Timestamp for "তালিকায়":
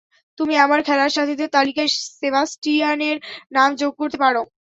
1.53-1.89